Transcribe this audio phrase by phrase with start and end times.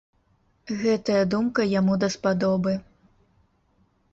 [0.79, 2.73] Гэтая думка яму даспадобы.